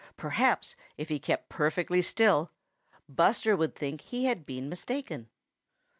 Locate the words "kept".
1.19-1.47